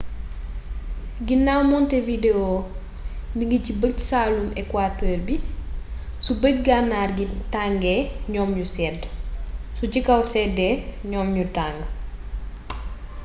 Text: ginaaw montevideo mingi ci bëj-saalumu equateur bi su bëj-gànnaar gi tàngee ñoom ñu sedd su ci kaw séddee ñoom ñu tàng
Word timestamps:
ginaaw 1.27 1.61
montevideo 1.71 2.45
mingi 3.37 3.57
ci 3.65 3.71
bëj-saalumu 3.81 4.51
equateur 4.61 5.17
bi 5.27 5.35
su 6.25 6.31
bëj-gànnaar 6.41 7.09
gi 7.17 7.25
tàngee 7.53 8.01
ñoom 8.33 8.49
ñu 8.57 8.65
sedd 8.75 9.01
su 9.77 9.83
ci 9.91 9.99
kaw 10.07 10.21
séddee 10.31 10.75
ñoom 11.11 11.27
ñu 11.35 11.43
tàng 11.57 11.79